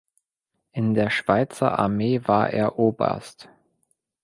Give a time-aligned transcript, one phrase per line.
[0.71, 3.49] In der Schweizer Armee war er Oberst.